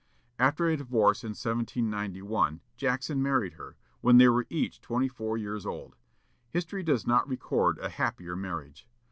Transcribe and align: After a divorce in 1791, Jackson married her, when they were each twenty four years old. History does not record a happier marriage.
After 0.39 0.65
a 0.67 0.75
divorce 0.75 1.23
in 1.23 1.33
1791, 1.35 2.61
Jackson 2.75 3.21
married 3.21 3.53
her, 3.53 3.77
when 3.99 4.17
they 4.17 4.27
were 4.29 4.47
each 4.49 4.81
twenty 4.81 5.07
four 5.07 5.37
years 5.37 5.63
old. 5.63 5.95
History 6.49 6.81
does 6.81 7.05
not 7.05 7.29
record 7.29 7.77
a 7.77 7.89
happier 7.89 8.35
marriage. 8.35 8.87